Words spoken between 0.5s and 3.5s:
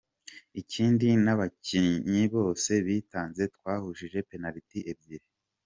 Ikindi n’abakinnye bose bitanze,